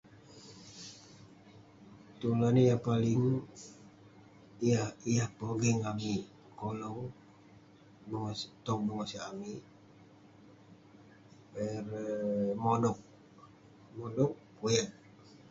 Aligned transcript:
Tulan 2.19 2.55
yah 2.67 2.79
paling- 2.85 3.45
yah 4.69 4.87
yah 5.15 5.29
pogeng 5.37 5.79
amik 5.91 6.21
kolong, 6.59 7.01
bengo- 8.09 8.51
tong 8.65 8.81
bengosak 8.87 9.23
amik; 9.31 9.61
erei 11.63 12.59
modog, 12.63 14.29
kuyat. 14.59 14.89